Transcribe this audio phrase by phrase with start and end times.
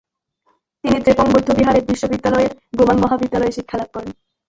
[0.83, 4.11] তিনি দ্রেপুং বৌদ্ধবিহার বিশ্ববিদ্যালয়ের গোমাং মহাবিদ্যালয়ে শিক্ষালাভ করেন।